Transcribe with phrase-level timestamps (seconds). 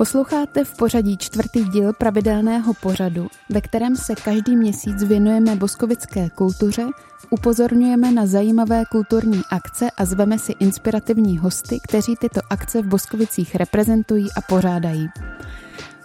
[0.00, 6.86] Posloucháte v pořadí čtvrtý díl pravidelného pořadu, ve kterém se každý měsíc věnujeme boskovické kultuře,
[7.30, 13.54] upozorňujeme na zajímavé kulturní akce a zveme si inspirativní hosty, kteří tyto akce v Boskovicích
[13.54, 15.08] reprezentují a pořádají.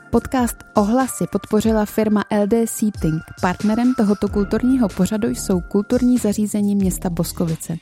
[0.09, 3.21] Podcast Ohlasy podpořila firma LD Seating.
[3.41, 7.77] Partnerem tohoto kulturního pořadu jsou kulturní zařízení města Boskovice.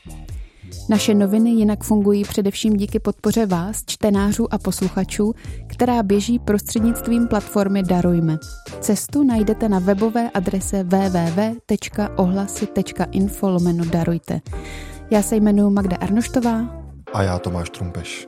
[0.90, 5.34] Naše noviny jinak fungují především díky podpoře vás, čtenářů a posluchačů,
[5.68, 8.38] která běží prostřednictvím platformy Darujme.
[8.80, 14.42] Cestu najdete na webové adrese www.ohlasy.info lomeno darujte.
[15.12, 16.84] Já se jmenuji Magda Arnoštová.
[17.14, 18.28] A já Tomáš Trumpeš.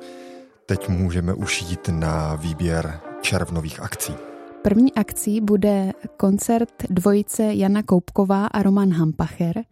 [0.66, 4.14] Teď můžeme už jít na výběr červnových akcí.
[4.62, 9.56] První akcí bude koncert dvojice Jana Koupková a Roman Hampacher–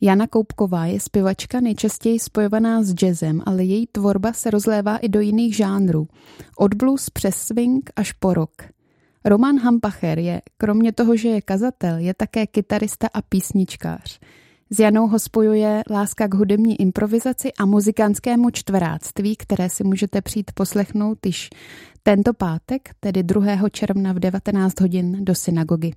[0.00, 5.20] Jana Koupková je zpěvačka nejčastěji spojovaná s jazzem, ale její tvorba se rozlévá i do
[5.20, 6.08] jiných žánrů.
[6.56, 8.62] Od blues přes swing až po rock.
[9.24, 14.20] Roman Hampacher je, kromě toho, že je kazatel, je také kytarista a písničkář.
[14.70, 20.50] S Janou ho spojuje láska k hudební improvizaci a muzikánskému čtveráctví, které si můžete přijít
[20.54, 21.50] poslechnout již
[22.02, 23.68] tento pátek, tedy 2.
[23.68, 25.92] června v 19 hodin do synagogy.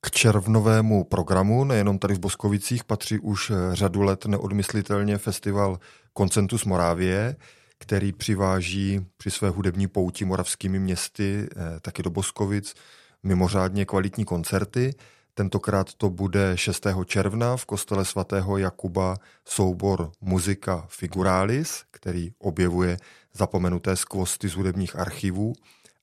[0.00, 5.78] K červnovému programu, nejenom tady v Boskovicích, patří už řadu let neodmyslitelně festival
[6.12, 7.36] Koncentus Morávie,
[7.78, 12.74] který přiváží při své hudební pouti moravskými městy eh, taky do Boskovic
[13.22, 14.94] mimořádně kvalitní koncerty.
[15.34, 16.86] Tentokrát to bude 6.
[17.04, 22.96] června v kostele svatého Jakuba soubor Muzika Figuralis, který objevuje
[23.34, 25.52] zapomenuté skvosty z hudebních archivů.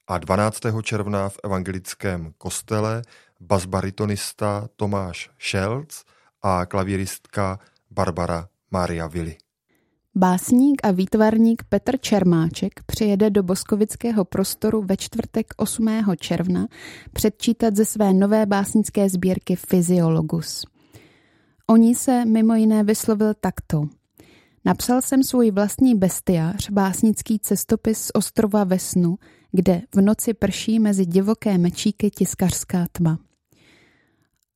[0.07, 0.59] A 12.
[0.83, 3.01] června v evangelickém kostele
[3.39, 6.03] basbaritonista Tomáš Šelc
[6.41, 7.59] a klavíristka
[7.91, 9.37] Barbara Maria Vili.
[10.17, 15.87] Básník a výtvarník Petr Čermáček přijede do boskovického prostoru ve čtvrtek 8.
[16.19, 16.67] června
[17.13, 20.65] předčítat ze své nové básnické sbírky Fyziologus.
[21.67, 23.83] O ní se mimo jiné vyslovil takto.
[24.65, 29.15] Napsal jsem svůj vlastní bestiář, básnický cestopis z ostrova Vesnu,
[29.55, 33.19] kde v noci prší mezi divoké mečíky tiskařská tma.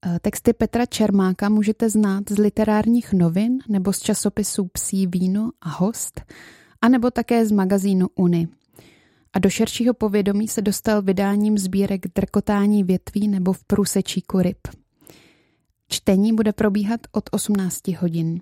[0.05, 5.69] Eh, texty Petra Čermáka můžete znát z literárních novin nebo z časopisů Psí víno a
[5.69, 6.21] host,
[6.81, 8.47] anebo také z magazínu Uni.
[9.33, 14.67] A do širšího povědomí se dostal vydáním sbírek Drkotání větví nebo v průsečíku ryb.
[15.87, 18.41] Čtení bude probíhat od 18 hodin.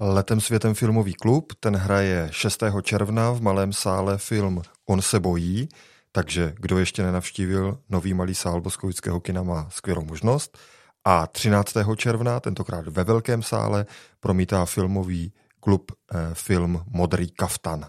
[0.00, 2.62] Letem světem filmový klub, ten hraje 6.
[2.82, 5.68] června v malém sále film On se bojí,
[6.12, 10.58] takže kdo ještě nenavštívil nový malý sál Boskovického kina má skvělou možnost.
[11.04, 11.76] A 13.
[11.96, 13.86] června, tentokrát ve Velkém sále,
[14.20, 17.86] promítá filmový klub eh, film Modrý kaftan.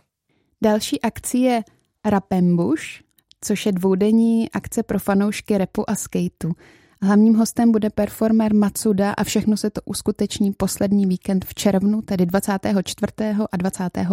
[0.61, 1.63] Další akcí je
[2.05, 3.01] Rapembush,
[3.41, 6.53] což je dvoudenní akce pro fanoušky repu a skateu.
[7.01, 12.25] Hlavním hostem bude performer Matsuda a všechno se to uskuteční poslední víkend v červnu, tedy
[12.25, 13.13] 24.
[13.51, 14.07] a 25.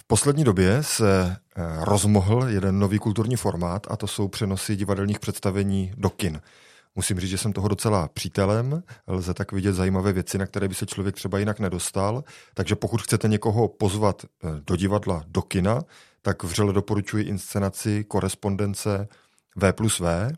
[0.00, 5.20] V poslední době se eh, rozmohl jeden nový kulturní formát a to jsou přenosy divadelních
[5.20, 6.40] představení do kin.
[6.94, 10.74] Musím říct, že jsem toho docela přítelem, lze tak vidět zajímavé věci, na které by
[10.74, 12.24] se člověk třeba jinak nedostal.
[12.54, 15.82] Takže pokud chcete někoho pozvat eh, do divadla, do kina,
[16.22, 19.08] tak vřele doporučuji inscenaci korespondence
[19.56, 20.32] V plus V.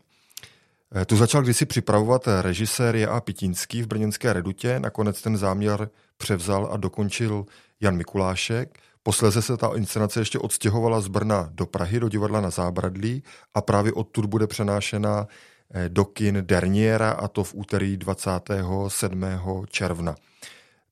[0.95, 3.21] Eh, tu začal kdysi připravovat režisér J.A.
[3.21, 7.45] Pitínský v brněnské Redutě, nakonec ten záměr převzal a dokončil
[7.81, 8.79] Jan Mikulášek.
[9.03, 13.61] Posléze se ta inscenace ještě odstěhovala z Brna do Prahy, do divadla na Zábradlí a
[13.61, 15.27] právě odtud bude přenášena
[15.73, 19.65] Eh, do kin Derniera a to v úterý 27.
[19.69, 20.15] června.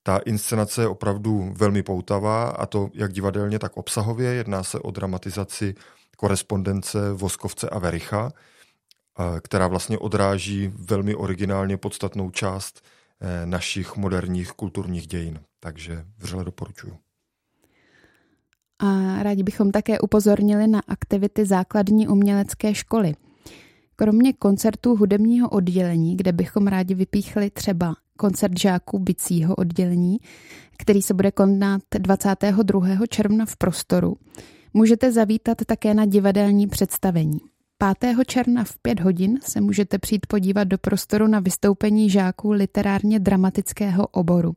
[0.04, 4.34] Ta inscenace je opravdu velmi poutavá a to jak divadelně, tak obsahově.
[4.34, 5.76] Jedná se o dramatizaci
[6.18, 12.82] korespondence Voskovce a Vericha, eh, která vlastně odráží velmi originálně podstatnou část
[13.22, 15.40] eh, našich moderních kulturních dějin.
[15.60, 17.11] Takže vřele doporučuji.
[18.84, 23.14] A rádi bychom také upozornili na aktivity základní umělecké školy–
[24.02, 30.18] Kromě koncertů hudebního oddělení, kde bychom rádi vypíchli třeba koncert žáků bicího oddělení,
[30.78, 33.08] který se bude konat 22.
[33.10, 34.18] června v prostoru,
[34.74, 37.40] můžete zavítat také na divadelní představení.
[38.00, 38.16] 5.
[38.28, 44.08] června v 5 hodin se můžete přijít podívat do prostoru na vystoupení žáků literárně dramatického
[44.08, 44.56] oboru.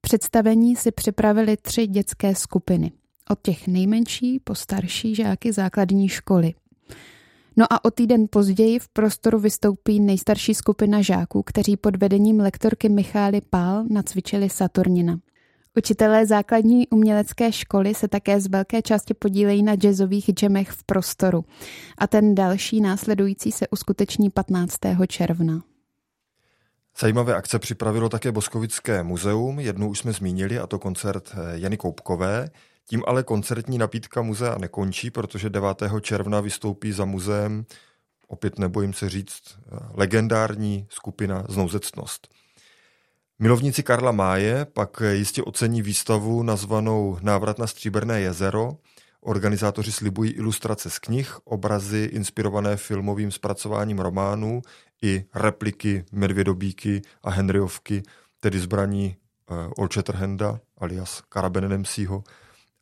[0.00, 2.92] Představení si připravili tři dětské skupiny.
[3.30, 6.54] Od těch nejmenší po starší žáky základní školy.
[7.56, 12.88] No a o týden později v prostoru vystoupí nejstarší skupina žáků, kteří pod vedením lektorky
[12.88, 15.18] Michály Pál nacvičili Saturnina.
[15.78, 21.44] Učitelé základní umělecké školy se také z velké části podílejí na jazzových džemech v prostoru.
[21.98, 24.76] A ten další následující se uskuteční 15.
[25.08, 25.62] června.
[27.00, 31.76] Zajímavé akce připravilo také Boskovické muzeum, jednu už jsme zmínili, a to koncert eh, Jany
[31.76, 32.48] Koupkové.
[32.88, 35.82] Tím ale koncertní nabídka muzea nekončí, protože 9.
[36.00, 37.66] června vystoupí za muzeem,
[38.28, 42.28] opět nebojím se říct, eh, legendární skupina Znouzectnost.
[43.38, 48.76] Milovníci Karla Máje pak jistě ocení výstavu nazvanou Návrat na Stříbrné jezero.
[49.20, 54.62] Organizátoři slibují ilustrace z knih, obrazy inspirované filmovým zpracováním románů
[55.02, 58.02] i repliky Medvědobíky a Henryovky,
[58.40, 59.16] tedy zbraní
[59.76, 62.24] Old Shatterhanda alias Karabene Dempseyho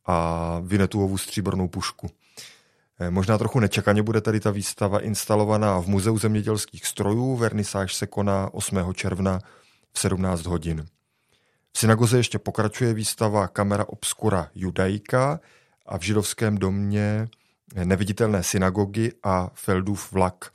[0.07, 2.11] a Vinetuovu stříbrnou pušku.
[3.01, 7.37] Eh, možná trochu nečekaně bude tady ta výstava instalovaná v Muzeu zemědělských strojů.
[7.37, 8.95] Vernisáž se koná 8.
[8.95, 9.41] června
[9.93, 10.87] v 17 hodin.
[11.73, 15.41] V synagoze ještě pokračuje výstava Kamera obskura Judaika
[15.87, 17.29] a v židovském domě
[17.85, 20.53] neviditelné synagogy a Feldův vlak.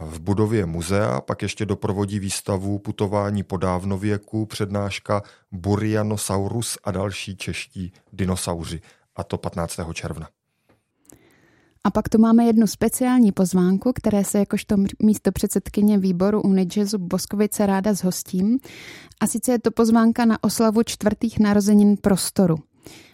[0.00, 5.22] V budově muzea pak ještě doprovodí výstavu Putování po dávnověku, přednáška
[5.52, 8.80] Burianosaurus a další čeští dinosauři,
[9.16, 9.80] a to 15.
[9.92, 10.28] června.
[11.84, 17.66] A pak tu máme jednu speciální pozvánku, které se jakožto místo předsedkyně výboru Unijazzu Boskovice
[17.66, 18.58] ráda zhostím.
[19.20, 22.56] A sice je to pozvánka na oslavu čtvrtých narozenin prostoru.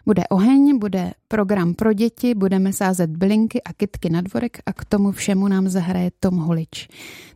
[0.06, 4.84] Bude oheň, bude program pro děti, budeme sázet bylinky a kytky na dvorek a k
[4.84, 6.88] tomu všemu nám zahraje Tom Holič.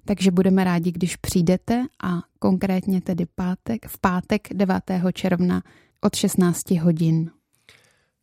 [0.05, 4.83] Takže budeme rádi, když přijdete a konkrétně tedy pátek, v pátek 9.
[5.13, 5.63] června
[6.01, 7.31] od 16 hodin.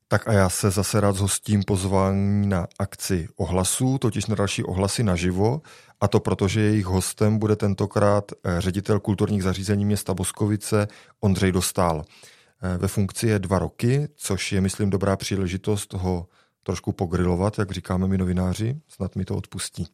[0.07, 5.03] Tak a já se zase rád zhostím pozvání na akci ohlasů, totiž na další ohlasy
[5.03, 5.61] naživo,
[6.01, 10.87] a to proto, že jejich hostem bude tentokrát eh, ředitel kulturních zařízení města Boskovice
[11.19, 12.03] Ondřej Dostál.
[12.63, 16.27] Eh, ve funkci je dva roky, což je, myslím, dobrá příležitost ho
[16.63, 19.87] trošku pogrilovat, jak říkáme my novináři, snad mi to odpustí.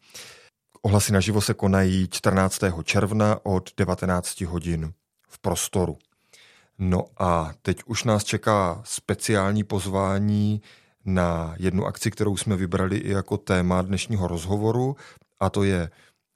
[0.81, 2.83] Ohlasy naživo se konají 14.
[2.83, 4.93] června od 19 hodin
[5.29, 5.97] v prostoru.
[6.79, 10.61] No a teď už nás čeká speciální pozvání
[11.05, 14.95] na jednu akci, kterou jsme vybrali i jako téma dnešního rozhovoru,
[15.39, 15.89] a to je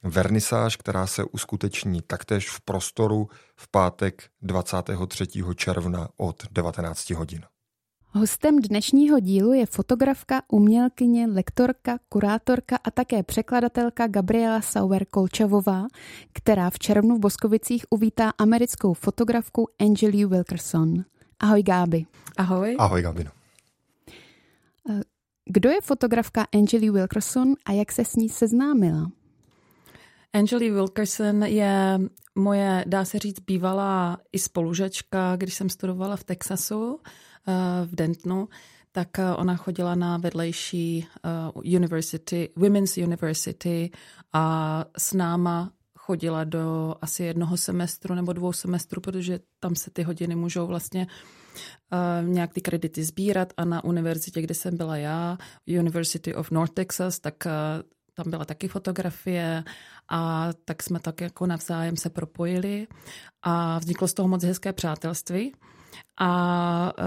[0.04, 5.26] vernisáž, která se uskuteční taktéž v prostoru v pátek 23.
[5.54, 7.40] června od 19 hodin.
[8.16, 15.86] Hostem dnešního dílu je fotografka, umělkyně, lektorka, kurátorka a také překladatelka Gabriela Sauer Kolčavová,
[16.32, 21.04] která v červnu v Boskovicích uvítá americkou fotografku Angeli Wilkerson.
[21.40, 22.06] Ahoj Gáby.
[22.36, 22.76] Ahoj.
[22.78, 23.26] Ahoj Gáby.
[25.44, 29.10] Kdo je fotografka Angeli Wilkerson a jak se s ní seznámila?
[30.34, 32.00] Angeli Wilkerson je
[32.34, 37.00] moje, dá se říct, bývalá i spolužačka, když jsem studovala v Texasu,
[37.48, 37.52] eh,
[37.86, 38.48] v Dentonu,
[38.92, 43.90] tak eh, ona chodila na vedlejší eh, university, Women's University
[44.32, 50.02] a s náma chodila do asi jednoho semestru nebo dvou semestrů, protože tam se ty
[50.02, 51.06] hodiny můžou vlastně
[52.22, 57.20] nějak ty kredity sbírat a na univerzitě, kde jsem byla já, University of North Texas,
[57.20, 57.46] tak
[58.14, 59.64] tam byla taky fotografie
[60.08, 62.86] a tak jsme tak jako navzájem se propojili
[63.42, 65.52] a vzniklo z toho moc hezké přátelství
[66.20, 67.02] a e,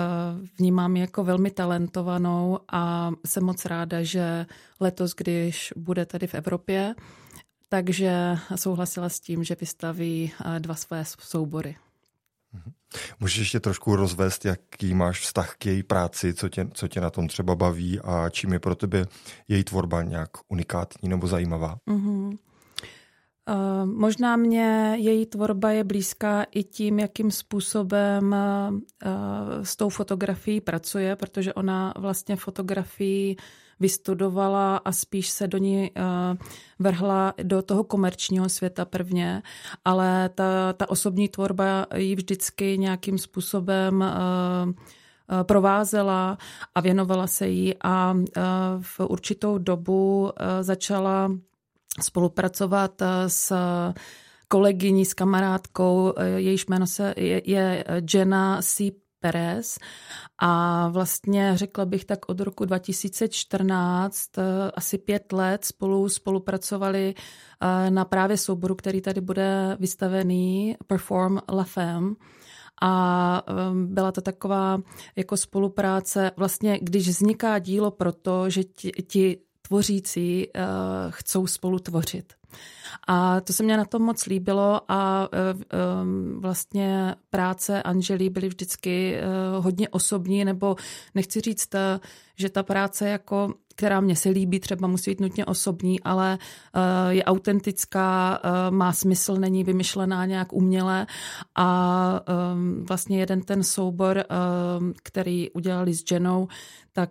[0.60, 4.46] vnímám ji jako velmi talentovanou a jsem moc ráda, že
[4.80, 6.96] letos, když bude tady v Evropě,
[7.70, 11.76] takže souhlasila s tím, že vystaví e, dva své soubory.
[12.54, 12.72] Mhm.
[13.20, 17.10] Můžeš ještě trošku rozvést, jaký máš vztah k její práci, co tě, co tě na
[17.10, 19.06] tom třeba baví a čím je pro tebe
[19.48, 21.78] její tvorba nějak unikátní nebo zajímavá?
[21.88, 22.38] Mm-hmm.
[23.50, 28.80] Uh, možná mě její tvorba je blízká i tím, jakým způsobem uh,
[29.64, 33.36] s tou fotografií pracuje, protože ona vlastně fotografii
[33.80, 36.38] vystudovala a spíš se do ní uh,
[36.80, 39.42] vrhla do toho komerčního světa prvně,
[39.86, 44.74] ale ta, ta osobní tvorba ji vždycky nějakým způsobem uh,
[45.44, 46.38] provázela
[46.76, 48.18] a věnovala se jí a
[48.82, 50.32] v určitou dobu
[50.62, 51.32] začala
[52.02, 53.54] spolupracovat s
[54.48, 58.92] kolegyní, s kamarádkou, jejíž jméno se je, je Jenna C.
[59.28, 59.78] Perez.
[60.40, 64.42] A vlastně řekla bych tak od roku 2014 eh,
[64.76, 71.64] asi pět let spolu spolupracovali eh, na právě souboru, který tady bude vystavený Perform La
[71.64, 72.16] Femme.
[72.82, 74.80] A ehm, byla to taková
[75.16, 80.64] jako spolupráce, vlastně když vzniká dílo proto, že ti, ti tvořící uh,
[81.10, 82.34] chcou spolu tvořit.
[83.08, 85.30] A to se mě na tom moc líbilo a
[86.38, 89.20] vlastně práce Angelí byly vždycky
[89.60, 90.76] hodně osobní, nebo
[91.16, 91.70] nechci říct,
[92.36, 96.38] že ta práce jako která mě se líbí, třeba musí být nutně osobní, ale
[97.10, 101.08] je autentická, má smysl, není vymyšlená nějak uměle.
[101.56, 102.22] A
[102.88, 104.24] vlastně jeden ten soubor,
[105.04, 106.48] který udělali s Jenou,
[106.94, 107.10] tak,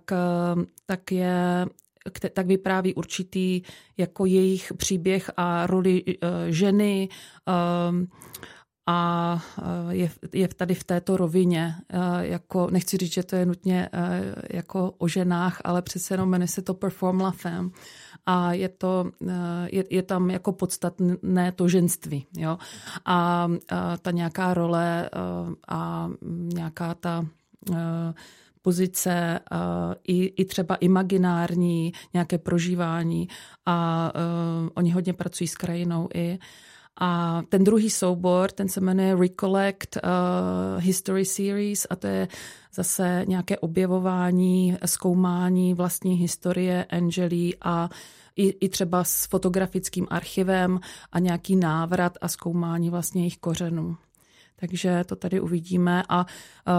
[0.87, 1.67] tak je
[2.33, 3.63] tak vypráví určitý
[3.97, 6.13] jako jejich příběh a roli uh,
[6.49, 7.09] ženy.
[7.91, 8.09] Um,
[8.89, 11.75] a eh, je, je tady v této rovině.
[11.89, 13.89] Eh, jako, nechci říct, že to je nutně
[14.51, 17.71] jako o ženách, ale přece jenom jmenuje se to Perform La Femme
[18.27, 19.11] a je, to,
[19.73, 22.27] je, je tam jako podstatné to ženství.
[22.37, 22.59] Jo?
[23.05, 25.11] A, a ta nějaká role
[25.69, 27.27] a nějaká ta
[28.67, 29.41] pozice,
[30.05, 33.29] i, i třeba imaginární, nějaké prožívání
[33.67, 36.39] a uh, oni hodně pracují s krajinou i.
[37.01, 42.29] A ten druhý soubor, ten se jmenuje Recollect uh, History Series a to je
[42.75, 47.91] zase nějaké objevování, zkoumání vlastní historie Angelí a
[48.37, 50.81] i, i třeba s fotografickým archivem
[51.13, 53.97] a nějaký návrat a zkoumání vlastně jejich kořenů.
[54.57, 56.75] Takže to tady uvidíme a uh,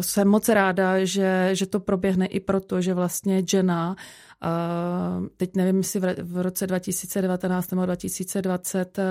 [0.00, 3.96] jsem moc ráda, že, že to proběhne i proto, že vlastně Jenna
[4.44, 9.04] Uh, teď nevím, jestli v, v roce 2019 nebo 2020 uh,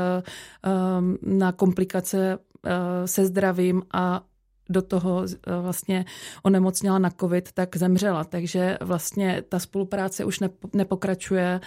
[0.98, 2.72] um, na komplikace uh,
[3.06, 4.22] se zdravím a
[4.70, 5.26] do toho
[5.62, 6.06] vlastně
[6.44, 8.24] onemocněla na covid, tak zemřela.
[8.24, 10.40] Takže vlastně ta spolupráce už
[10.74, 11.62] nepokračuje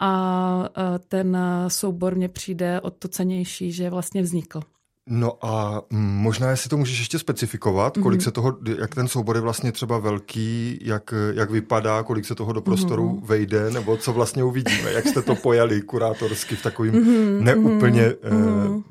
[0.00, 0.68] a
[1.08, 1.38] ten
[1.68, 4.60] soubor mně přijde o to cenější, že vlastně vznikl.
[5.06, 8.24] No a možná, jestli to můžeš ještě specifikovat, kolik mm-hmm.
[8.24, 12.52] se toho, jak ten soubor je vlastně třeba velký, jak, jak vypadá, kolik se toho
[12.52, 13.26] do prostoru mm-hmm.
[13.26, 17.40] vejde, nebo co vlastně uvidíme, jak jste to pojali kurátorsky v takovým mm-hmm.
[17.40, 18.78] neúplně mm-hmm.
[18.78, 18.82] Eh,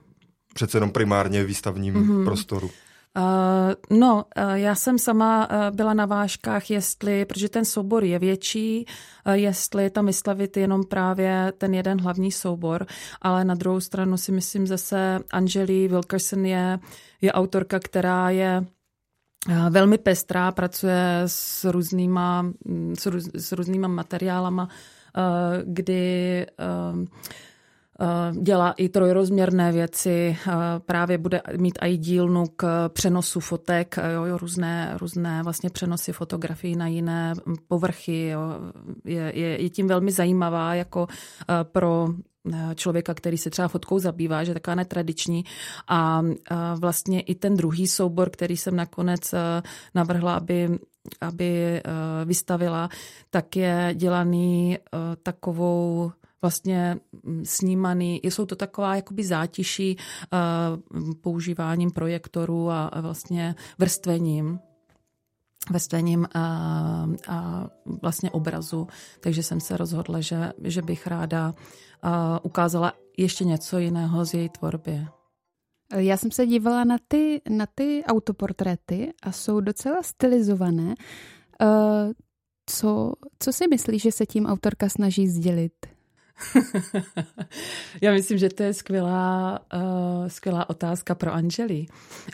[0.54, 2.24] přece jenom primárně výstavním mm-hmm.
[2.24, 2.70] prostoru.
[3.18, 8.20] Uh, no, uh, já jsem sama uh, byla na vážkách, jestli, protože ten soubor je
[8.20, 8.86] větší,
[9.34, 12.86] jestli tam vyslavit jenom právě ten jeden hlavní soubor,
[13.22, 16.80] ale na druhou stranu si myslím zase Angeli Wilkerson je,
[17.22, 18.66] je autorka, která je
[19.70, 24.70] velmi pestrá, pracuje s různýma, mm, s, růz, s různýma materiálama,
[25.64, 27.06] kdy Eh,
[28.32, 30.52] dělá i trojrozměrné věci, eh,
[30.86, 36.76] právě bude mít i dílnu k přenosu fotek, eh, jo, různé, různé vlastně přenosy fotografií
[36.76, 37.34] na jiné
[37.68, 38.28] povrchy.
[38.28, 38.42] Jo.
[39.06, 41.08] Je, je, je tím velmi zajímavá jako
[41.64, 42.08] pro
[42.76, 45.46] člověka, který se třeba fotkou zabývá, že taková netradiční.
[45.88, 46.22] A
[46.80, 49.36] vlastně i ten druhý soubor, který jsem nakonec
[49.96, 50.80] navrhla, aby
[51.22, 51.82] aby
[52.26, 52.90] vystavila,
[53.30, 54.78] tak je dělaný
[55.24, 56.12] takovou
[56.44, 58.20] vlastně mm, snímaný.
[58.24, 64.60] Jsou to taková jakoby zátiší uh, používáním projektoru a, a vlastně vrstvením
[65.70, 66.44] vrstvením a,
[67.28, 67.68] a
[68.02, 68.88] vlastně obrazu.
[69.20, 72.12] Takže jsem se rozhodla, že, že bych ráda uh,
[72.44, 75.08] ukázala ještě něco jiného z její tvorby.
[75.96, 80.96] Já jsem se dívala na ty, na ty autoportréty a jsou docela stylizované.
[81.62, 82.12] Uh,
[82.66, 85.93] co, co si myslíš, že se tím autorka snaží sdělit?
[88.02, 91.86] Já myslím, že to je skvělá, uh, skvělá otázka pro Angeli.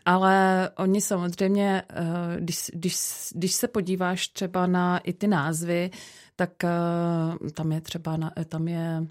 [0.06, 2.98] Ale oni samozřejmě, uh, když, když,
[3.36, 5.92] když se podíváš třeba na i ty názvy,
[6.36, 9.08] tak uh, tam je třeba, na, tam je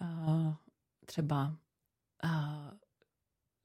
[0.00, 0.54] uh,
[1.06, 1.56] třeba
[2.24, 2.72] uh,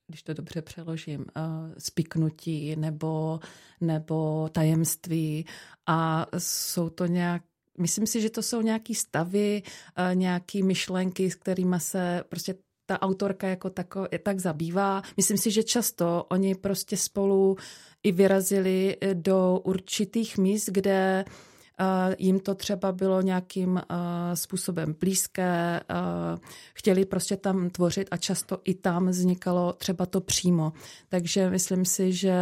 [0.08, 3.40] když to dobře přeložím, uh, spiknutí nebo,
[3.82, 5.46] nebo tajemství
[5.88, 7.44] a jsou to nějak
[7.78, 9.64] myslím si, že to jsou nějaký stavy,
[9.96, 12.56] eh, nějaký myšlenky, s kterými se prostě
[12.86, 15.02] ta autorka jako tako, tak zabývá.
[15.18, 17.58] Myslím si, že často oni prostě spolu
[18.04, 23.82] i vyrazili eh, do určitých míst, kde uh, jim to třeba bylo nějakým
[24.34, 25.80] způsobem blízké,
[26.74, 30.74] chtěli prostě tam tvořit a často i tam vznikalo třeba to přímo.
[31.10, 32.36] Takže myslím si, že,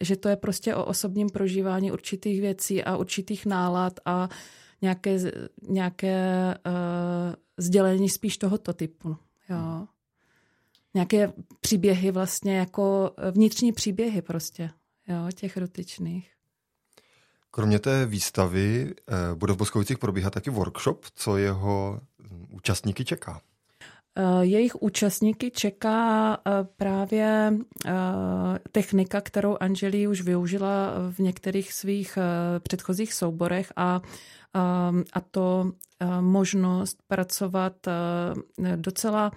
[0.00, 4.28] že to je prostě o osobním prožívání určitých věcí a určitých nálad a
[4.82, 5.18] nějaké,
[5.68, 6.72] nějaké uh,
[7.56, 9.16] sdělení spíš tohoto typu.
[9.48, 9.86] Jo.
[10.94, 14.70] Nějaké příběhy vlastně jako vnitřní příběhy prostě,
[15.08, 16.32] jo, těch dotyčných.
[17.50, 22.00] Kromě té výstavy uh, bude v Boskovicích probíhat taky workshop, co jeho
[22.50, 23.40] účastníky čeká.
[24.40, 26.38] Jejich účastníky čeká
[26.76, 27.52] právě
[28.72, 32.18] technika, kterou Angeli už využila v některých svých
[32.62, 34.00] předchozích souborech a
[35.12, 35.72] a to
[36.20, 37.74] možnost pracovat
[38.76, 39.32] docela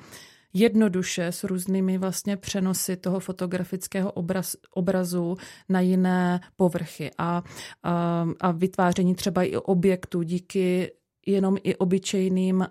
[0.53, 5.37] jednoduše s různými vlastně přenosy toho fotografického obraz, obrazu
[5.69, 7.43] na jiné povrchy a,
[7.83, 10.91] a, a vytváření třeba i objektů díky
[11.25, 12.65] jenom i obyčejným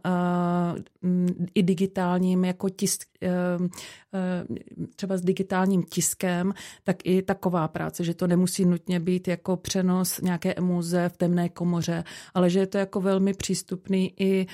[1.54, 3.08] i digitálním jako tisk,
[4.96, 10.20] třeba s digitálním tiskem, tak i taková práce, že to nemusí nutně být jako přenos
[10.20, 14.46] nějaké emuze v temné komoře, ale že je to jako velmi přístupný i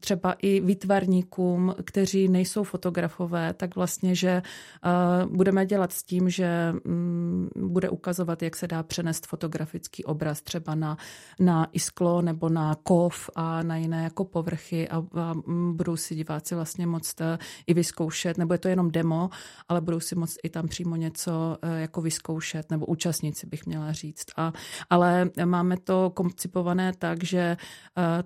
[0.00, 4.90] třeba i výtvarníkům, kteří nejsou fotografové, tak vlastně, že eh,
[5.26, 10.74] budeme dělat s tím, že mm, bude ukazovat, jak se dá přenést fotografický obraz třeba
[10.74, 10.96] na,
[11.40, 16.14] na isklo nebo na kov a na jiné jako povrchy a, a mm, budou si
[16.14, 19.30] diváci vlastně moct eh, i vyzkoušet, nebo je to jenom demo,
[19.68, 23.92] ale budou si moct i tam přímo něco eh, jako vyzkoušet, nebo účastníci bych měla
[23.92, 24.26] říct.
[24.36, 24.52] A,
[24.90, 27.56] ale máme to koncipované tak, že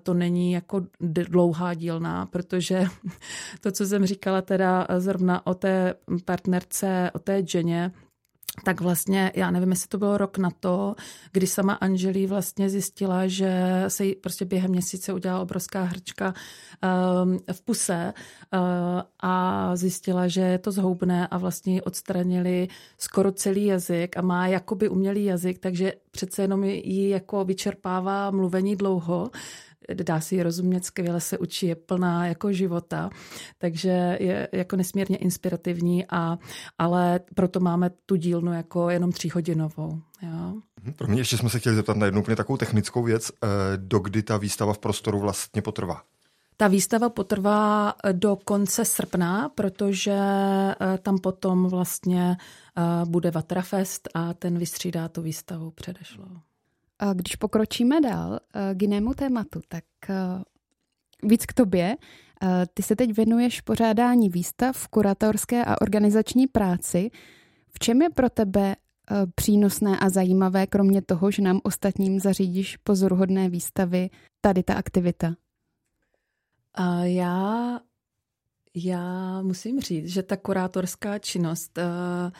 [0.03, 2.85] to není jako dlouhá dílna, protože
[3.61, 5.93] to, co jsem říkala teda zrovna o té
[6.25, 7.91] partnerce, o té Jeně,
[8.63, 10.95] tak vlastně, já nevím, jestli to bylo rok na to,
[11.31, 16.33] kdy sama Angelí vlastně zjistila, že se jí prostě během měsíce udělala obrovská hrčka
[17.23, 18.13] um, v puse
[18.53, 18.59] uh,
[19.19, 22.67] a zjistila, že je to zhoubné a vlastně odstranili
[22.97, 28.75] skoro celý jazyk a má jakoby umělý jazyk, takže přece jenom ji jako vyčerpává mluvení
[28.75, 29.31] dlouho,
[29.93, 33.09] dá si ji rozumět skvěle, se učí, je plná jako života,
[33.57, 36.37] takže je jako nesmírně inspirativní, a,
[36.77, 40.01] ale proto máme tu dílnu jako jenom tříhodinovou.
[40.21, 40.53] Jo.
[40.83, 43.31] Mhm, pro mě ještě jsme se chtěli zeptat na jednu úplně takovou technickou věc.
[43.31, 43.47] Eh,
[43.77, 46.01] dokdy ta výstava v prostoru vlastně potrvá?
[46.57, 52.37] Ta výstava potrvá do konce srpna, protože eh, tam potom vlastně
[52.77, 56.50] eh, bude Vatrafest a ten vystřídá tu výstavu předešlou.
[57.13, 60.15] Když pokročíme dál eh, k jinému tématu, tak eh,
[61.23, 61.95] víc k tobě.
[62.43, 67.11] Eh, ty se teď věnuješ pořádání výstav, kuratorské a organizační práci.
[67.73, 68.75] V čem je pro tebe
[69.35, 74.09] přínosné a zajímavé, kromě toho, že nám ostatním zařídíš pozoruhodné výstavy,
[74.41, 75.35] tady ta aktivita?
[76.73, 77.79] A já,
[78.75, 82.31] já musím říct, že ta kurátorská činnost uh,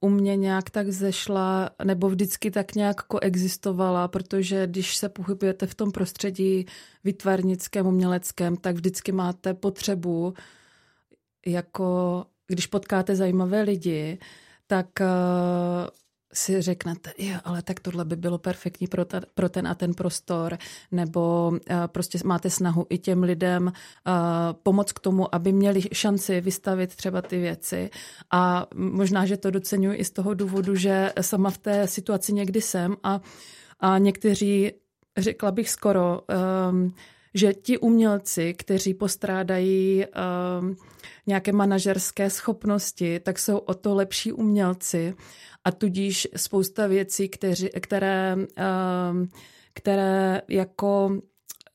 [0.00, 5.74] u mě nějak tak zešla, nebo vždycky tak nějak koexistovala, protože když se pohybujete v
[5.74, 6.66] tom prostředí
[7.04, 10.34] vytvarnickém, uměleckém, tak vždycky máte potřebu,
[11.46, 14.18] jako když potkáte zajímavé lidi,
[14.66, 14.86] tak
[16.32, 19.94] si řeknete, jo, ale tak tohle by bylo perfektní pro, ta, pro ten a ten
[19.94, 20.58] prostor,
[20.92, 23.72] nebo uh, prostě máte snahu i těm lidem uh,
[24.62, 27.90] pomoct k tomu, aby měli šanci vystavit třeba ty věci.
[28.30, 32.60] A možná, že to docenuji i z toho důvodu, že sama v té situaci někdy
[32.60, 33.20] jsem a,
[33.80, 34.72] a někteří,
[35.16, 36.20] řekla bych skoro,
[36.70, 36.94] um,
[37.34, 40.04] že ti umělci, kteří postrádají
[40.60, 40.76] um,
[41.26, 45.14] nějaké manažerské schopnosti, tak jsou o to lepší umělci
[45.64, 49.28] a tudíž spousta věcí, kteři, které, um,
[49.74, 51.20] které jako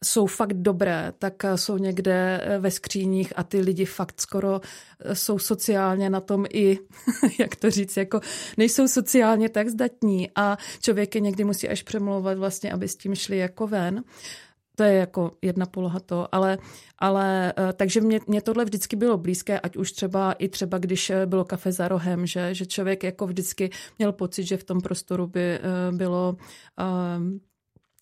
[0.04, 4.62] jsou fakt dobré, tak jsou někde ve skříních a ty lidi fakt skoro
[5.14, 6.80] jsou sociálně na tom i,
[7.40, 8.20] jak to říct, jako
[8.58, 13.16] nejsou sociálně tak zdatní a člověk je někdy musí až přemlouvat vlastně, aby s tím
[13.16, 14.04] šli jako ven.
[14.76, 16.58] To je jako jedna poloha to, ale,
[17.00, 21.10] ale eh, takže mě, mě tohle vždycky bylo blízké, ať už třeba i třeba, když
[21.10, 24.82] eh, bylo kafe za rohem, že, že člověk jako vždycky měl pocit, že v tom
[24.82, 25.62] prostoru by eh,
[25.92, 26.38] bylo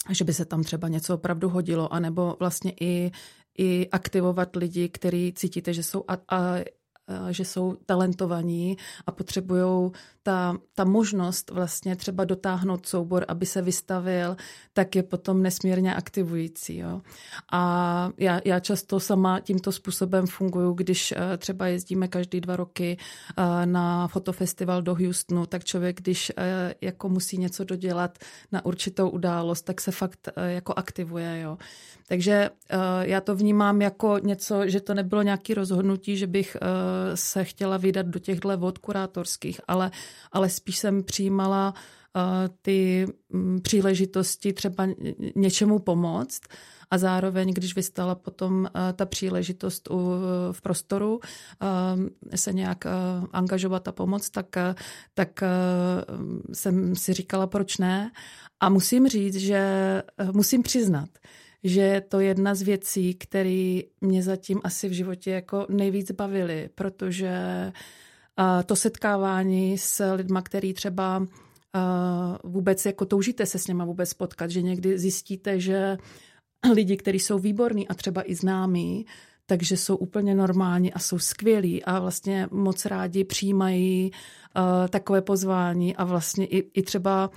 [0.09, 3.11] že by se tam třeba něco opravdu hodilo, anebo vlastně i,
[3.57, 6.55] i aktivovat lidi, kteří cítíte, že jsou a, a,
[7.29, 9.91] že jsou talentovaní a potřebují
[10.23, 14.37] ta, ta možnost vlastně třeba dotáhnout soubor, aby se vystavil,
[14.73, 16.77] tak je potom nesmírně aktivující.
[16.77, 17.01] Jo.
[17.51, 22.97] A já, já často sama tímto způsobem funguji, když eh, třeba jezdíme každý dva roky
[23.37, 28.17] eh, na fotofestival do Houstonu, tak člověk, když eh, jako musí něco dodělat
[28.51, 31.39] na určitou událost, tak se fakt jako aktivuje.
[31.39, 31.57] Jo.
[32.07, 32.49] Takže
[33.01, 36.57] já to vnímám jako něco, že to nebylo nějaké rozhodnutí, že bych
[37.15, 39.91] se chtěla vydat do těchto vod kurátorských, ale
[40.31, 42.21] ale spíš jsem přijímala uh,
[42.61, 44.87] ty um, příležitosti třeba
[45.35, 46.41] něčemu pomoct
[46.91, 49.89] a zároveň, když vystala potom uh, ta příležitost
[50.51, 51.19] v prostoru uh,
[52.35, 52.85] se nějak
[53.31, 54.55] angažovat a pomoct, tak,
[55.13, 55.43] tak
[56.53, 58.11] jsem si říkala, proč ne.
[58.59, 61.09] A musím říct, že musím přiznat,
[61.63, 66.69] že je to jedna z věcí, které mě zatím asi v životě jako nejvíc bavily,
[66.75, 67.31] protože
[68.65, 71.27] to setkávání s lidma, který třeba
[72.43, 75.97] vůbec jako toužíte se s něma vůbec potkat, že někdy zjistíte, že
[76.73, 79.05] lidi, kteří jsou výborní a třeba i známí,
[79.45, 85.95] takže jsou úplně normální a jsou skvělí a vlastně moc rádi přijímají uh, takové pozvání
[85.95, 87.29] a vlastně i, i třeba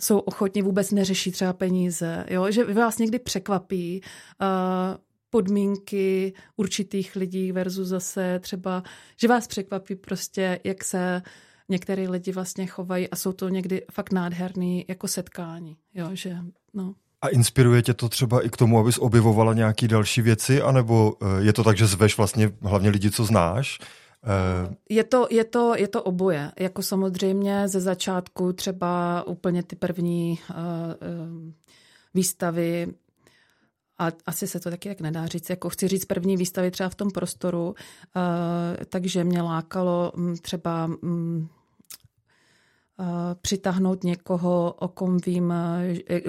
[0.00, 2.50] jsou ochotní vůbec neřešit třeba peníze, jo?
[2.50, 4.00] že vás někdy překvapí
[4.40, 4.96] uh,
[5.30, 8.82] podmínky určitých lidí versus zase třeba,
[9.16, 11.22] že vás překvapí prostě, jak se
[11.68, 16.36] některé lidi vlastně chovají a jsou to někdy fakt nádherný jako setkání, jo, že
[16.74, 16.94] no.
[17.22, 21.44] A inspiruje tě to třeba i k tomu, abys objevovala nějaké další věci, anebo eh,
[21.44, 23.78] je to tak, že zveš vlastně hlavně lidi, co znáš?
[24.24, 26.52] Eh, je to, je, to, je to oboje.
[26.58, 31.52] Jako samozřejmě ze začátku třeba úplně ty první uh, uh,
[32.14, 32.86] výstavy
[33.98, 36.94] a asi se to taky jak nedá říct, jako chci říct první výstavy třeba v
[36.94, 37.74] tom prostoru,
[38.88, 41.48] takže mě lákalo um, třeba um,
[43.42, 45.54] přitáhnout někoho, o kom vím,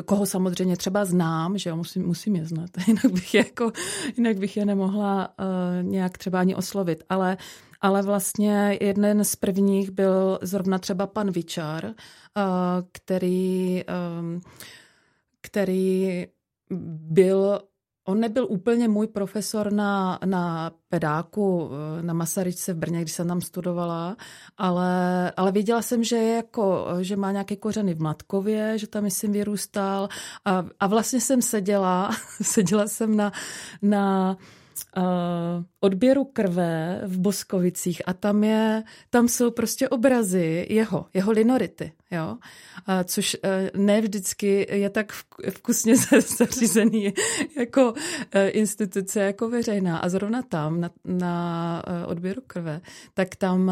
[0.06, 3.72] koho samozřejmě třeba znám, že jo, musím, musím je znát, jinak bych je, jako,
[4.18, 7.38] jinak bych je nemohla uh, nějak třeba ani oslovit, ale
[7.82, 11.92] ale vlastně jeden z prvních byl zrovna třeba pan Vičar, uh,
[12.92, 13.84] který,
[14.20, 14.42] um,
[15.42, 16.26] který
[17.10, 17.60] byl
[18.10, 23.28] On nebyl úplně můj profesor na, na pedáku eh, na Masaryčce v Brně, když jsem
[23.28, 24.18] tam studovala,
[24.58, 29.04] ale, ale věděla jsem, že, je jako, že má nějaké kořeny v Matkově, že tam,
[29.04, 30.10] myslím, vyrůstal.
[30.46, 32.10] A, a vlastně jsem seděla,
[32.42, 33.32] seděla jsem na,
[33.82, 34.38] na
[34.98, 35.04] uh,
[35.80, 42.38] odběru krve v Boskovicích a tam, je, tam jsou prostě obrazy jeho, jeho linority, jo?
[42.86, 45.14] A což uh, ne vždycky je tak
[45.50, 45.96] vkusně
[46.38, 47.14] zařízený
[47.60, 47.98] jako uh,
[48.48, 49.98] instituce, jako veřejná.
[49.98, 52.82] A zrovna tam, na, na uh, odběru krve,
[53.14, 53.72] tak tam,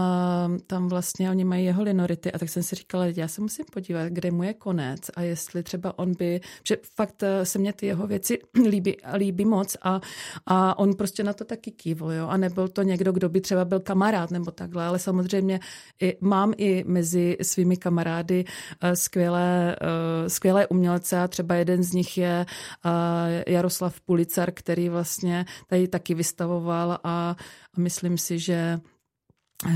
[0.67, 4.08] tam vlastně oni mají jeho linority a tak jsem si říkala, já se musím podívat,
[4.08, 8.08] kde mu je konec a jestli třeba on by, že fakt se mě ty jeho
[8.08, 8.39] věci
[8.70, 10.02] líbí, líbí moc a,
[10.46, 13.42] a on prostě na to taky kýv pivo, jo, a nebyl to někdo, kdo by
[13.42, 15.60] třeba byl kamarád nebo takhle, ale samozřejmě
[16.02, 21.94] i, mám i mezi svými kamarády uh, skvělé, uh, skvělé umělce a třeba jeden z
[21.94, 22.46] nich je
[22.86, 22.92] uh,
[23.54, 27.36] Jaroslav Pulicar, který vlastně tady taky vystavoval a, a
[27.78, 28.80] myslím si, že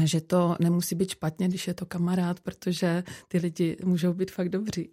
[0.04, 4.50] že to nemusí být špatně, když je to kamarád, protože ty lidi můžou být fakt
[4.50, 4.90] dobří.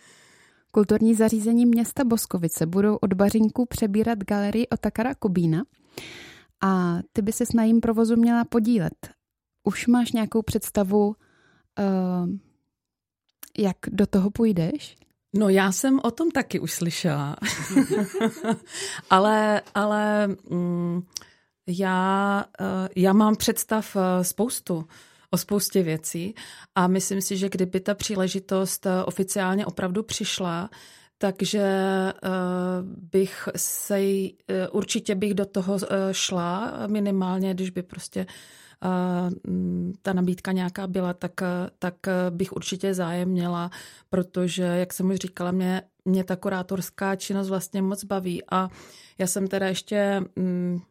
[0.70, 5.62] Kulturní zařízení města Boskovice budou od Bařinku přebírat galerii Otakara Kubína
[6.60, 9.10] a ty by se na jím provozu měla podílet.
[9.64, 11.14] Už máš nějakou představu, uh,
[13.58, 14.96] jak do toho půjdeš?
[15.36, 17.36] No já jsem o tom taky už slyšela,
[19.10, 21.02] ale, ale mm,
[21.66, 24.84] já, uh, já mám představ uh, spoustu
[25.30, 26.34] o spoustě věcí
[26.74, 30.70] a myslím si, že kdyby ta příležitost oficiálně opravdu přišla,
[31.22, 31.62] takže
[32.24, 32.30] uh,
[33.12, 35.80] bych se uh, určitě bych do toho uh,
[36.12, 38.26] šla minimálně, když by prostě
[38.84, 39.32] uh,
[40.02, 41.32] ta nabídka nějaká byla, tak,
[41.78, 41.94] tak
[42.30, 43.70] bych určitě zájem měla,
[44.10, 48.42] protože, jak jsem už říkala, mě, mě ta kurátorská činnost vlastně moc baví.
[48.52, 48.68] A
[49.18, 50.82] já jsem teda ještě um,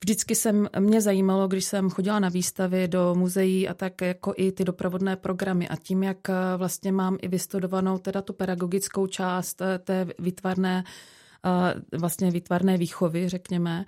[0.00, 4.52] Vždycky jsem mě zajímalo, když jsem chodila na výstavy do muzeí a tak jako i
[4.52, 9.62] ty doprovodné programy a tím, jak eh, vlastně mám i vystudovanou teda tu pedagogickou část
[9.62, 10.84] eh, té výtvarné
[11.46, 13.84] eh, vlastně výtvarné výchovy, řekněme,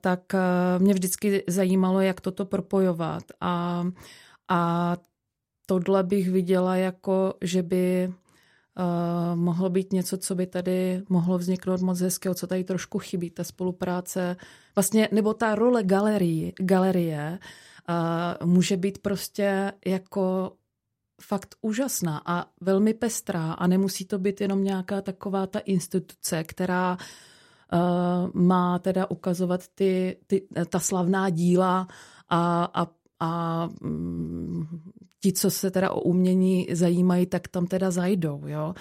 [0.00, 0.20] tak
[0.78, 3.22] mě vždycky zajímalo, jak toto propojovat.
[3.40, 3.84] A,
[4.48, 4.96] a
[5.66, 8.12] tohle bych viděla jako, že by
[8.78, 13.30] uh, mohlo být něco, co by tady mohlo vzniknout moc hezkého, co tady trošku chybí,
[13.30, 14.36] ta spolupráce,
[14.76, 17.38] vlastně, nebo ta role galerii, galerie
[17.88, 20.52] uh, může být prostě jako
[21.22, 26.98] fakt úžasná a velmi pestrá a nemusí to být jenom nějaká taková ta instituce, která
[27.72, 31.88] uh, má teda ukazovat ty, ty, ta slavná díla
[32.28, 32.86] a, a
[33.20, 34.66] a mm,
[35.20, 38.74] ti, co se teda o umění zajímají, tak tam teda zajdou, jo.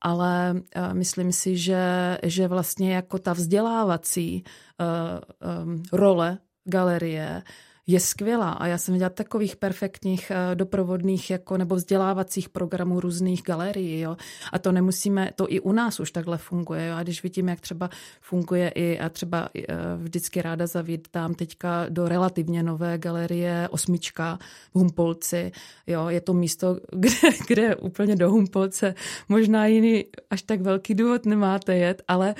[0.00, 4.44] Ale uh, myslím si, že, že vlastně jako ta vzdělávací
[4.80, 7.42] uh, um, role galerie
[7.90, 13.42] je skvělá a já jsem viděla takových perfektních eh, doprovodných jako nebo vzdělávacích programů různých
[13.42, 14.00] galerií.
[14.00, 14.16] Jo.
[14.52, 16.86] A to nemusíme, to i u nás už takhle funguje.
[16.86, 16.96] Jo.
[16.96, 19.64] A když vidím, jak třeba funguje i a třeba eh,
[19.96, 24.38] vždycky ráda zavítám teďka do relativně nové galerie Osmička
[24.74, 25.52] v Humpolci.
[25.86, 26.08] Jo.
[26.08, 28.94] Je to místo, kde, kde úplně do Humpolce
[29.28, 32.34] možná jiný až tak velký důvod nemáte jet, ale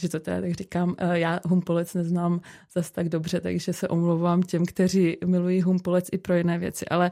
[0.00, 2.40] že to teda tak říkám, eh, já Humpolec neznám
[2.74, 7.10] zas tak dobře, takže se omlouvám těm, kteří milují Humpolec i pro jiné věci, ale,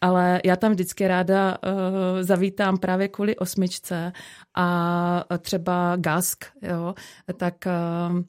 [0.00, 1.72] ale já tam vždycky ráda uh,
[2.20, 4.12] zavítám právě kvůli osmičce
[4.54, 6.94] a třeba Gask, jo,
[7.36, 8.22] tak uh,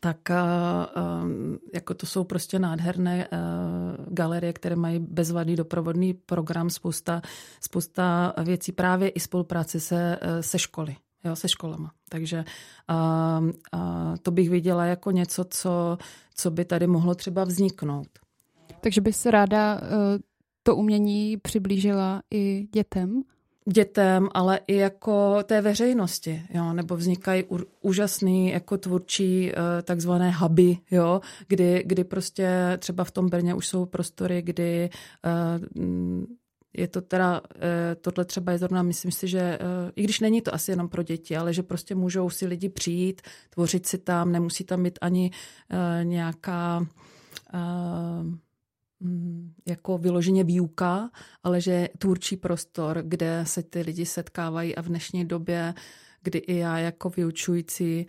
[0.00, 0.18] tak
[1.74, 3.28] jako to jsou prostě nádherné
[4.08, 7.22] galerie, které mají bezvadný doprovodný program, spousta,
[7.60, 11.92] spousta věcí, právě i spolupráci se, se školy jo, se školama.
[12.08, 12.44] Takže
[12.88, 13.40] a,
[13.72, 15.98] a to bych viděla jako něco, co,
[16.34, 18.08] co by tady mohlo třeba vzniknout.
[18.80, 19.80] Takže by se ráda uh,
[20.62, 23.22] to umění přiblížila i dětem?
[23.68, 27.44] dětem, ale i jako té veřejnosti, jo, nebo vznikají
[27.80, 33.66] úžasný jako tvůrčí uh, takzvané huby, jo, kdy, kdy prostě třeba v tom Brně už
[33.66, 34.90] jsou prostory, kdy
[35.76, 36.24] uh,
[36.74, 39.58] je to teda, eh, tohle třeba je zrovna, myslím si, že eh,
[39.96, 43.22] i když není to asi jenom pro děti, ale že prostě můžou si lidi přijít,
[43.50, 45.30] tvořit si tam, nemusí tam být ani
[45.70, 46.86] eh, nějaká
[49.00, 51.10] mm, jako vyloženě výuka,
[51.42, 55.74] ale že tvůrčí prostor, kde se ty lidi setkávají a v dnešní době,
[56.22, 58.06] kdy i já jako vyučující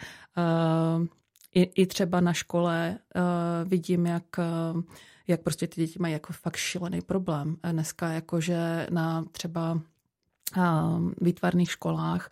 [1.55, 2.97] i, i třeba na škole
[3.65, 4.23] vidím, jak
[5.27, 7.57] jak prostě ty děti mají jako fakt šílený problém.
[7.71, 9.81] Dneska jakože na třeba
[11.21, 12.29] výtvarných školách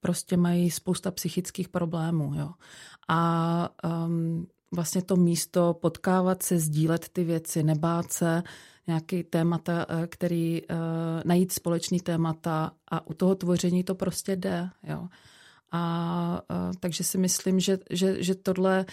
[0.00, 2.34] prostě mají spousta psychických problémů.
[2.34, 2.50] Jo.
[3.08, 3.68] A
[4.06, 8.42] um, vlastně to místo potkávat se, sdílet ty věci, nebát se,
[8.86, 10.76] nějaký témata, e, který, uh,
[11.24, 14.70] najít společný témata a u toho tvoření to prostě jde.
[14.82, 15.08] Jo.
[15.72, 18.86] A uh, takže si myslím, že, že, že tohle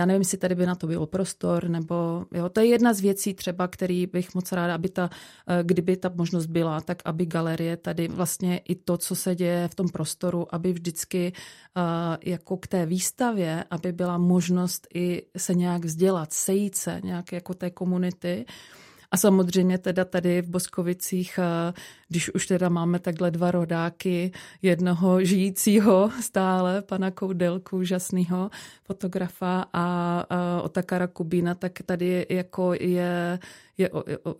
[0.00, 3.00] já nevím, jestli tady by na to byl prostor, nebo jo, to je jedna z
[3.00, 5.10] věcí třeba, který bych moc ráda, aby ta,
[5.48, 9.68] eh, kdyby ta možnost byla, tak aby galerie tady vlastně i to, co se děje
[9.68, 15.54] v tom prostoru, aby vždycky uh, jako k té výstavě, aby byla možnost i se
[15.54, 18.44] nějak vzdělat, sejít se nějak jako té komunity,
[19.10, 21.72] a samozřejmě teda tady v Boskovicích, eh,
[22.08, 28.50] když už teda máme takhle dva rodáky, jednoho žijícího stále, pana Koudelku, úžasného
[28.84, 30.26] fotografa a
[30.62, 33.38] Otakara Kubína, tak tady jako je,
[33.78, 33.90] je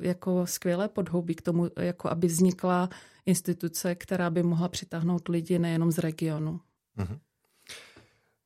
[0.00, 2.88] jako skvělé podhoubí k tomu, jako aby vznikla
[3.26, 6.61] instituce, která by mohla přitáhnout lidi nejenom z regionu.
[6.98, 7.18] Mm-hmm.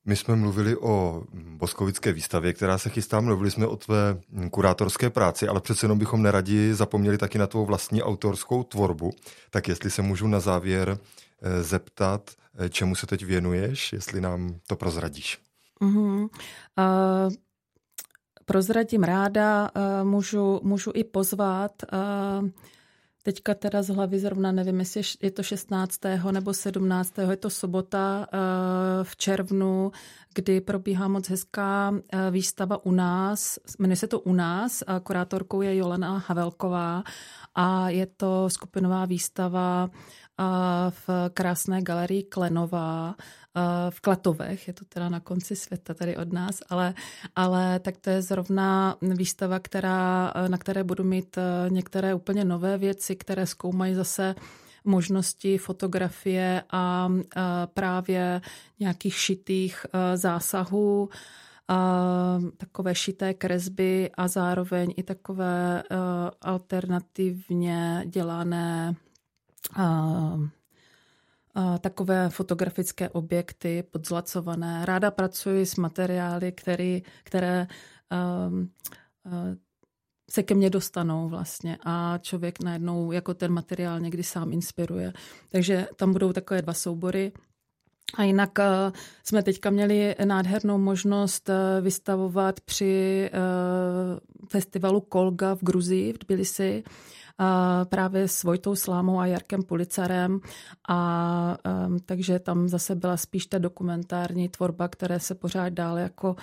[0.05, 3.21] My jsme mluvili o boskovické výstavě, která se chystá.
[3.21, 7.65] Mluvili jsme o tvé kurátorské práci, ale přece jenom bychom neradi zapomněli taky na tvou
[7.65, 9.11] vlastní autorskou tvorbu.
[9.49, 10.97] Tak jestli se můžu na závěr
[11.41, 15.39] eh, zeptat, eh, čemu se teď věnuješ, jestli nám to prozradíš.
[15.81, 16.21] Mm-hmm.
[16.21, 17.33] Uh,
[18.45, 19.71] prozradím ráda,
[20.03, 21.71] můžu, můžu i pozvat
[23.25, 25.99] Teďka teda z hlavy zrovna nevím, jestli je to 16.
[26.31, 27.13] nebo 17.
[27.17, 28.37] Je to sobota eh,
[29.03, 29.91] v červnu,
[30.33, 33.59] kdy probíhá moc hezká eh, výstava u nás.
[33.79, 34.83] Jmenuje se to u nás.
[35.03, 37.03] Kurátorkou je Jolena Havelková
[37.55, 39.89] a je to skupinová výstava
[40.89, 43.15] v krásné galerii Klenová
[43.89, 46.93] v Klatovech, je to teda na konci světa tady od nás, ale,
[47.35, 52.77] ale tak to je zrovna výstava, která, na které budu mít e, některé úplně nové
[52.77, 54.35] věci, které zkoumají zase
[54.85, 57.09] možnosti fotografie a,
[57.73, 58.41] právě
[58.79, 61.09] nějakých šitých e, zásahů,
[61.67, 65.83] a takové šité kresby a zároveň i takové e,
[66.41, 68.95] alternativně dělané
[71.79, 74.85] takové fotografické objekty podzlacované.
[74.85, 77.67] Ráda pracuji s materiály, který, které
[78.47, 78.71] um,
[79.25, 79.31] uh,
[80.29, 85.13] se ke mně dostanou vlastně a člověk najednou jako ten materiál někdy sám inspiruje.
[85.49, 87.31] Takže tam budou takové dva soubory.
[88.17, 88.65] A jinak uh,
[89.23, 93.29] jsme teďka měli nádhernou možnost uh, vystavovat při
[94.49, 96.83] festivalu Kolga v Gruzii, v Tbilisi
[97.89, 100.39] právě s Vojtou Slámou a Jarkem Policarem
[100.89, 101.57] a
[102.05, 106.35] takže tam zase byla spíš ta dokumentární tvorba, které se pořád dál jako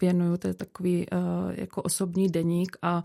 [0.00, 1.18] věnuju, to je takový uh,
[1.54, 3.02] jako osobní deník a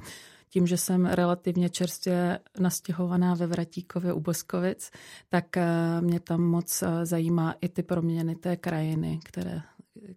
[0.49, 4.91] tím, že jsem relativně čerstvě nastěhovaná ve Vratíkově u Boskovic,
[5.29, 9.61] tak uh, mě tam moc uh, zajímá i ty proměny té krajiny, které,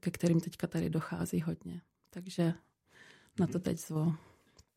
[0.00, 1.80] ke kterým teďka tady dochází hodně.
[2.10, 2.54] Takže
[3.40, 4.14] na to teď zvu.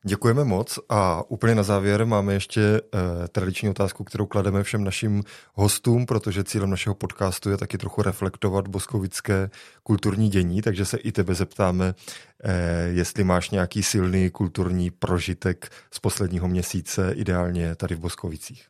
[0.04, 5.24] Děkujeme moc a úplně na závěr máme ještě uh, tradiční otázku, kterou klademe všem našim
[5.54, 9.50] hostům, protože cílem našeho podcastu je taky trochu reflektovat boskovické
[9.84, 12.52] kulturní dění, takže se i tebe zeptáme, uh,
[12.88, 18.68] jestli máš nějaký silný kulturní prožitek z posledního měsíce, ideálně tady v Boskovicích.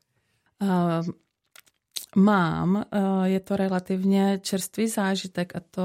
[0.62, 0.70] Uh,
[2.16, 5.82] mám, uh, je to relativně čerstvý zážitek a to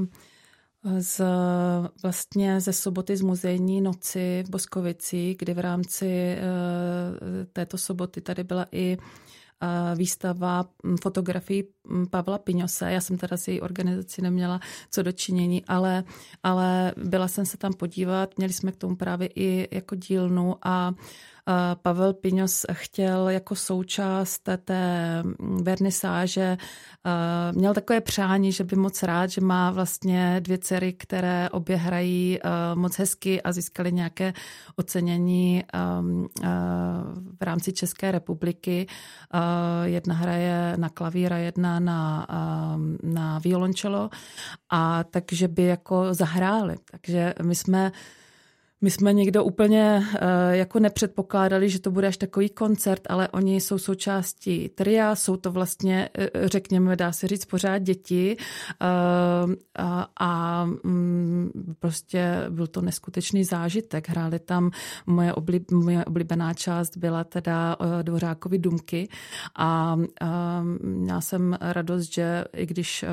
[0.00, 0.06] uh,
[0.98, 1.20] z,
[2.02, 6.40] vlastně ze soboty z muzejní noci v Boskovici, kdy v rámci eh,
[7.52, 8.96] této soboty tady byla i
[9.62, 10.64] eh, výstava
[11.02, 11.64] fotografií
[12.10, 12.92] Pavla Piňose.
[12.92, 16.04] Já jsem teda s její organizací neměla co dočinění, ale,
[16.42, 18.38] ale byla jsem se tam podívat.
[18.38, 20.94] Měli jsme k tomu právě i jako dílnu a
[21.82, 25.22] Pavel Piňos chtěl jako součást té
[25.62, 26.56] vernisáže,
[27.52, 32.38] měl takové přání, že by moc rád, že má vlastně dvě dcery, které obě hrají
[32.74, 34.32] moc hezky a získali nějaké
[34.76, 35.64] ocenění
[37.40, 38.86] v rámci České republiky.
[39.84, 42.26] Jedna hraje na klavír a jedna na,
[43.02, 44.10] na violončelo
[44.70, 46.76] a takže by jako zahráli.
[46.90, 47.92] Takže my jsme
[48.84, 50.18] my jsme někdo úplně uh,
[50.50, 55.52] jako nepředpokládali, že to bude až takový koncert, ale oni jsou součástí tria, jsou to
[55.52, 62.80] vlastně, uh, řekněme, dá se říct, pořád děti uh, a, a um, prostě byl to
[62.80, 64.08] neskutečný zážitek.
[64.08, 64.70] Hráli tam,
[65.06, 69.08] moje, oblib, moje oblíbená část byla teda Dvořákovi Dumky
[69.56, 73.04] a uh, měla jsem radost, že i když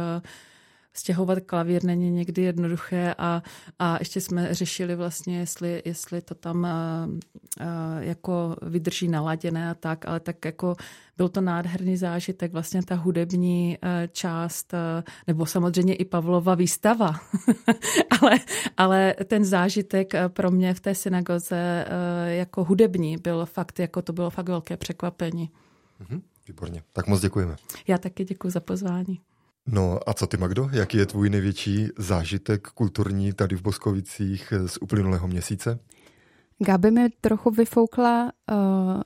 [0.93, 3.43] stěhovat klavír není někdy jednoduché a,
[3.79, 9.73] a ještě jsme řešili vlastně, jestli, jestli to tam a, a, jako vydrží naladěné a
[9.73, 10.75] tak, ale tak jako
[11.17, 13.77] byl to nádherný zážitek, vlastně ta hudební
[14.11, 14.73] část,
[15.27, 17.19] nebo samozřejmě i Pavlova výstava,
[18.21, 18.39] ale,
[18.77, 21.85] ale ten zážitek pro mě v té synagoze
[22.27, 25.51] jako hudební byl fakt, jako to bylo fakt velké překvapení.
[25.99, 27.55] Mhm, výborně, tak moc děkujeme.
[27.87, 29.19] Já taky děkuji za pozvání.
[29.67, 30.69] No a co ty, Magdo?
[30.73, 35.79] Jaký je tvůj největší zážitek kulturní tady v Boskovicích z uplynulého měsíce?
[36.59, 39.01] Gabi mi trochu vyfoukla uh,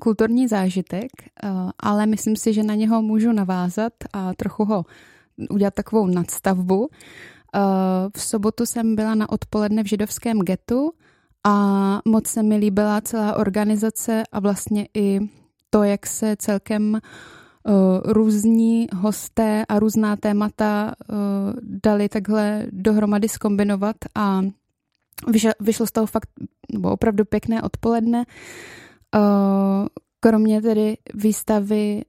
[0.00, 1.10] kulturní zážitek,
[1.44, 4.84] uh, ale myslím si, že na něho můžu navázat a trochu ho
[5.50, 6.78] udělat takovou nadstavbu.
[6.80, 6.88] Uh,
[8.16, 10.92] v sobotu jsem byla na odpoledne v židovském getu
[11.44, 15.20] a moc se mi líbila celá organizace a vlastně i
[15.70, 17.00] to, jak se celkem uh,
[18.04, 21.14] různí hosté a různá témata eh,
[21.62, 24.42] dali takhle dohromady skombinovat a
[25.60, 26.28] vyšlo z toho fakt
[26.72, 28.24] nebo opravdu pěkné odpoledne.
[29.14, 29.18] Eh,
[30.20, 32.02] kromě tedy výstavy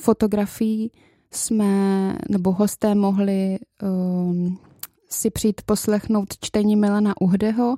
[0.00, 0.92] fotografií
[1.32, 3.58] jsme, nebo hosté mohli
[5.10, 7.76] si přijít poslechnout čtení Milana Uhdeho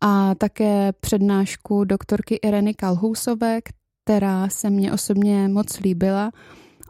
[0.00, 3.60] a také přednášku doktorky Ireny Kalhousové,
[4.04, 6.30] která se mně osobně moc líbila.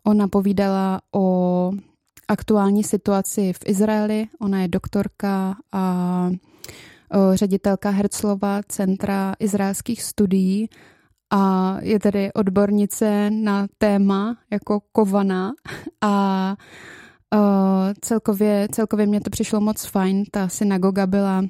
[0.05, 1.73] Ona povídala o
[2.29, 4.27] aktuální situaci v Izraeli.
[4.41, 6.31] Ona je doktorka a
[7.35, 10.69] ředitelka Herzlova Centra izraelských studií
[11.31, 15.53] a je tedy odbornice na téma jako kovaná
[16.01, 16.57] a
[18.01, 20.25] celkově, celkově mě to přišlo moc fajn.
[20.31, 21.43] Ta synagoga byla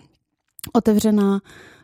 [0.73, 1.41] otevřená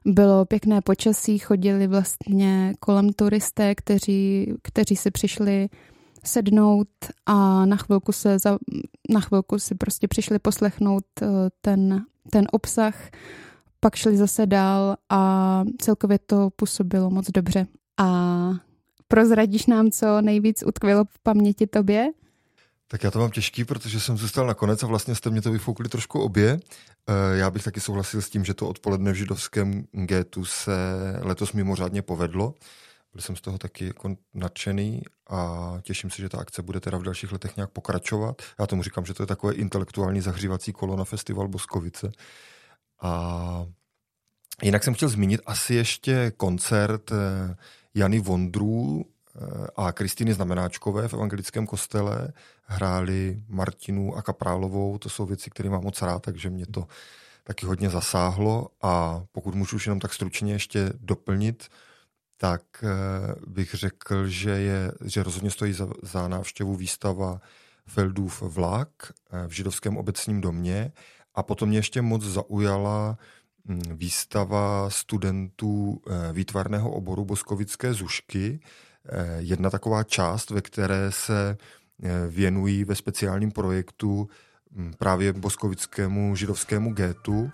[0.07, 5.69] bylo pěkné počasí, chodili vlastně kolem turisté, kteří, kteří si přišli
[6.25, 6.89] sednout
[7.27, 8.59] a na chvilku, se za,
[9.11, 11.27] na chvilku si prostě přišli poslechnout eh,
[11.61, 13.11] ten, ten obsah,
[13.81, 17.67] pak šli zase dál a celkově to působilo moc dobře.
[17.99, 18.51] A
[19.09, 22.09] prozradíš nám, co nejvíc utkvělo v paměti tobě?
[22.89, 25.89] Tak já to mám těžký, protože jsem zůstal nakonec a vlastně jste mě to vyfoukli
[25.89, 26.61] trošku obě.
[27.09, 30.73] Eh, já bych taky souhlasil s tím, že to odpoledne v židovském getu se
[31.21, 32.55] letos mimořádně povedlo.
[33.13, 36.99] Byl jsem z toho taky jako nadšený a těším se, že ta akce bude teda
[36.99, 38.43] v dalších letech nějak pokračovat.
[38.59, 42.13] Já tomu říkám, že to je takové intelektuální zahřívací kolo na festival Boskovice.
[43.03, 43.67] A
[44.63, 47.57] jinak jsem chtěl zmínit asi ještě koncert eh,
[47.95, 49.05] Jany Vondrů
[49.77, 52.33] a Kristýny Znamenáčkové v evangelickém kostele
[52.65, 54.99] hráli Martinu a Kaprálovou.
[54.99, 56.87] To jsou věci, které mám moc rád, takže mě to
[57.45, 58.69] taky hodně zasáhlo.
[58.83, 61.69] A pokud můžu už jenom tak stručně ještě doplnit,
[62.37, 62.89] tak eh,
[63.47, 67.41] bych řekl, že, je, že rozhodně stojí za, za návštěvu výstava
[67.87, 70.93] Feldův vlak eh, v židovském obecním domě.
[71.35, 73.19] A potom mě ještě moc zaujala
[73.69, 78.61] hm, výstava studentů eh, výtvarného oboru Boskovické zušky,
[79.39, 81.57] jedna taková část, ve které se
[82.03, 84.29] eh, věnují ve speciálním projektu
[84.73, 87.51] hm, právě boskovickému židovskému gétu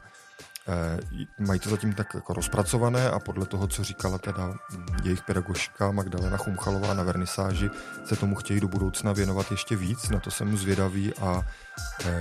[1.38, 5.90] Mají to zatím tak jako rozpracované a podle toho, co říkala teda hm, jejich pedagožka
[5.90, 7.70] Magdalena Chumchalová na vernisáži,
[8.04, 10.08] se tomu chtějí do budoucna věnovat ještě víc.
[10.08, 11.42] Na to jsem zvědavý a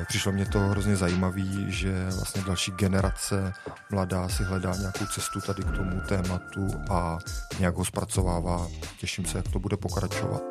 [0.08, 3.54] přišlo mě to hrozně zajímavý, že vlastně další generace
[3.90, 7.18] mladá si hledá nějakou cestu tady k tomu tématu a
[7.60, 8.68] nějak ho zpracovává.
[9.00, 10.42] Těším se, jak to bude pokračovat.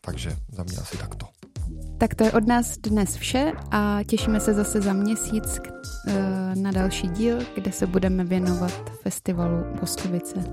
[0.00, 1.28] Takže za mě asi takto.
[1.98, 5.60] Tak to je od nás dnes vše a těšíme se zase za měsíc
[6.08, 6.12] eh,
[6.54, 10.44] na další díl, kde se budeme věnovat festivalu Boskovice.